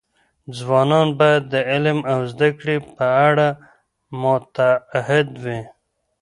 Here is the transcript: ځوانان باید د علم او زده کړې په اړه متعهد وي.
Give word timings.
ځوانان 0.57 1.07
باید 1.19 1.43
د 1.53 1.55
علم 1.71 1.99
او 2.13 2.19
زده 2.31 2.49
کړې 2.59 2.77
په 2.95 3.05
اړه 3.27 3.47
متعهد 4.21 5.29
وي. 5.43 5.61